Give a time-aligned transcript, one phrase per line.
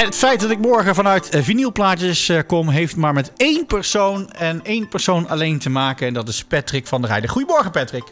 [0.00, 3.66] En het feit dat ik morgen vanuit eh, vinylplaatjes eh, kom, heeft maar met één
[3.66, 6.06] persoon en één persoon alleen te maken.
[6.06, 7.30] En dat is Patrick van der Heijden.
[7.30, 8.04] Goedemorgen, Patrick.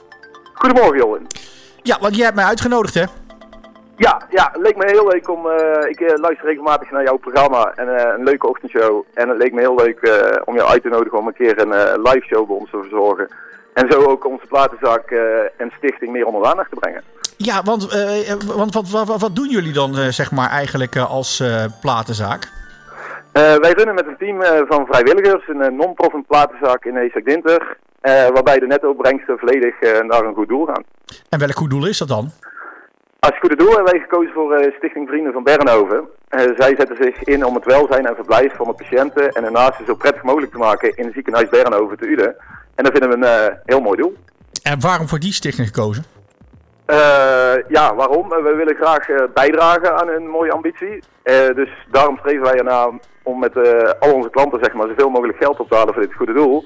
[0.54, 1.26] Goedemorgen, Johan.
[1.82, 3.04] Ja, want jij hebt mij uitgenodigd, hè?
[3.96, 5.46] Ja, ja, het leek me heel leuk om.
[5.46, 9.04] eh, ik luister regelmatig naar jouw programma en een leuke ochtendshow.
[9.14, 9.98] En het leek me heel leuk
[10.44, 13.28] om jou uit te nodigen om een keer een live show bij ons te verzorgen.
[13.80, 15.18] En zo ook onze platenzaak eh,
[15.56, 17.02] en stichting meer onder de aandacht te brengen.
[17.36, 21.42] Ja, want, eh, want wat, wat, wat, doen jullie dan, eh, zeg maar, eigenlijk als
[21.80, 22.48] platenzaak?
[23.32, 27.76] Wij runnen met een team van vrijwilligers een non-profit platenzaak in Eestek-Dinter.
[28.00, 30.84] eh, waarbij de netto-opbrengsten volledig naar een goed doel gaan.
[31.28, 32.30] En welk goed doel is dat dan?
[33.18, 36.08] Als goede doel hebben wij gekozen voor Stichting Vrienden van Bernhoven.
[36.56, 39.86] Zij zetten zich in om het welzijn en verblijf van de patiënten en hun naasten
[39.86, 42.36] zo prettig mogelijk te maken in het ziekenhuis Bernhoven te Uden.
[42.78, 44.16] En dat vinden we een eh, heel mooi doel.
[44.62, 46.04] En waarom voor die stichting gekozen?
[46.84, 48.32] Eh, ja, waarom?
[48.32, 51.02] Eh, we willen graag bijdragen aan een mooie ambitie.
[51.54, 52.88] Dus daarom streven wij ernaar
[53.22, 53.56] om met
[54.00, 56.64] al onze klanten zeg maar, zoveel mogelijk geld op te halen voor dit goede doel.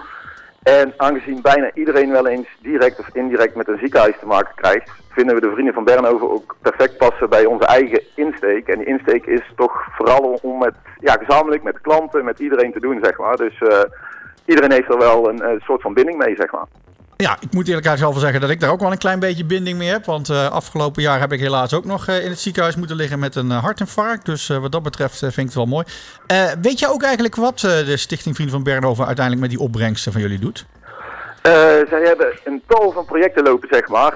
[0.63, 4.91] En aangezien bijna iedereen wel eens direct of indirect met een ziekenhuis te maken krijgt,
[5.09, 8.69] vinden we de Vrienden van Bernhoven ook perfect passen bij onze eigen insteek.
[8.69, 12.81] En die insteek is toch vooral om met, ja, gezamenlijk met klanten, met iedereen te
[12.81, 13.37] doen, zeg maar.
[13.37, 13.59] Dus
[14.45, 16.67] iedereen heeft er wel een, eh, soort van binding mee, zeg maar.
[17.17, 19.45] Ja, ik moet eerlijk zelf wel zeggen dat ik daar ook wel een klein beetje
[19.45, 20.05] binding mee heb.
[20.05, 23.19] Want eh, afgelopen jaar heb ik helaas ook nog eh, in het ziekenhuis moeten liggen
[23.19, 24.27] met een hartinfarct.
[24.27, 25.85] Dus wat dat betreft vind ik het wel mooi.
[26.63, 30.21] Weet je ook eigenlijk wat de Stichting Vrienden van Bernhoven uiteindelijk met die opbrengsten van
[30.21, 30.67] jullie doet?
[31.89, 34.13] Zij hebben een tal van projecten lopen, zeg maar.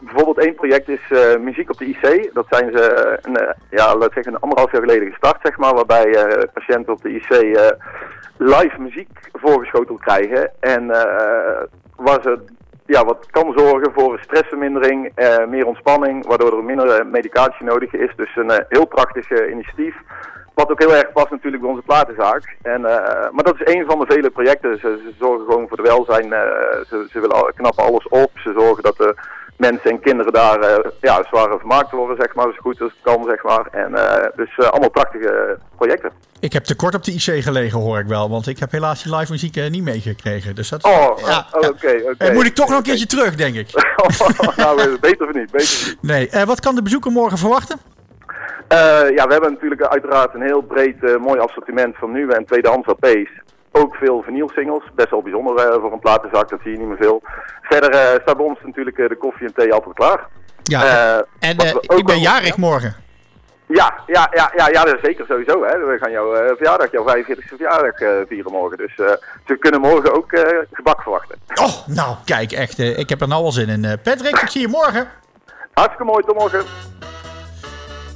[0.00, 1.00] Bijvoorbeeld één project is
[1.40, 2.30] muziek op de IC.
[2.32, 5.74] Dat zijn ze, een, ja, laat zeggen, een anderhalf jaar geleden gestart, zeg maar.
[5.74, 7.58] Waarbij patiënten op de IC
[8.36, 10.50] live muziek voorgeschoteld krijgen.
[10.60, 11.62] En eh,
[11.96, 12.38] waar ze
[12.88, 17.92] ja, wat kan zorgen voor stressvermindering, eh, meer ontspanning, waardoor er minder eh, medicatie nodig
[17.92, 18.12] is.
[18.16, 19.96] Dus een eh, heel prachtig initiatief.
[20.54, 22.56] Wat ook heel erg past natuurlijk bij onze platenzaak.
[22.62, 24.78] En, eh, maar dat is een van de vele projecten.
[24.78, 26.28] Ze, ze zorgen gewoon voor de welzijn.
[26.88, 28.30] ze, ze willen knappen alles op.
[28.34, 29.14] Ze zorgen dat de
[29.58, 32.44] mensen en kinderen daar eh, ja, zwaar vermaakt worden, zeg maar.
[32.44, 33.66] Zo goed als het kan, zeg maar.
[33.70, 36.10] En, eh, dus eh, allemaal prachtige projecten.
[36.40, 38.30] Ik heb tekort op de IC gelegen, hoor ik wel.
[38.30, 40.54] Want ik heb helaas die live muziek niet meegekregen.
[40.54, 41.68] Dus dat, Oh, ja, oh, ja.
[41.68, 42.24] oké, oké.
[42.24, 43.68] Eh, moet ik toch nog een keertje terug, denk ik.
[44.56, 45.98] nou, eh, beter of niet, beter of niet.
[46.00, 47.78] Nee, wat kan de bezoeker morgen verwachten?
[49.14, 53.30] Ja, we hebben natuurlijk uiteraard een heel breed mooi assortiment van nieuwe en tweedehands LP's.
[53.78, 56.96] Ook veel vinylsingles, best wel bijzonder eh, voor een platenzaak, dat zie je niet meer
[56.96, 57.22] veel.
[57.62, 60.26] Verder eh, staat bij ons natuurlijk eh, de koffie en thee altijd klaar.
[60.62, 61.56] Ja, en
[61.96, 62.94] ik ben jarig morgen.
[63.66, 65.64] Ja, ja, ja, ja, ja, dat is zeker sowieso.
[65.64, 65.78] Hè.
[65.78, 68.78] We gaan jouw verjaardag, jouw 45e verjaardag vieren morgen.
[68.78, 69.12] Dus eh,
[69.46, 70.38] ze kunnen morgen ook
[70.72, 71.38] gebak verwachten.
[71.54, 72.78] Oh, nou, kijk, echt.
[72.78, 73.98] ik heb er nou al zin in.
[74.02, 75.08] Patrick, ik zie je morgen.
[75.72, 76.64] Hartstikke mooi, tot morgen.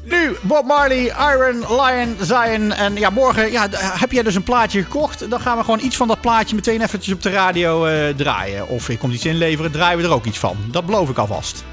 [0.04, 2.72] Nu, Bob Marley, Iron Lion, Zion.
[2.72, 5.30] En ja, morgen ja, heb jij dus een plaatje gekocht.
[5.30, 8.68] Dan gaan we gewoon iets van dat plaatje meteen eventjes op de radio eh, draaien.
[8.68, 10.56] Of ik komt iets inleveren, draaien we er ook iets van.
[10.70, 11.64] Dat beloof ik alvast.